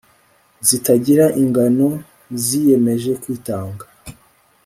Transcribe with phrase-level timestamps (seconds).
[0.67, 1.87] zitagira ingano
[2.43, 3.85] ziyemeje kwitanga